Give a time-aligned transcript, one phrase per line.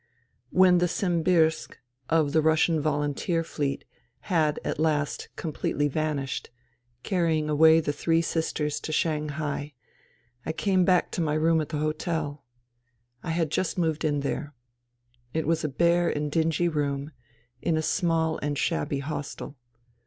[0.61, 1.77] When the Simbirsk,
[2.09, 3.85] of the Russian Volunteer Fleet,
[4.21, 6.49] had at last completely vanished,
[7.03, 9.75] carrying away the three sisters to Shanghai,
[10.43, 12.43] I came back to my room at the hotel.
[13.21, 14.55] I had just moved in there.
[15.35, 17.11] It was a bare and dingy room
[17.61, 19.55] in a small and shabby hostel.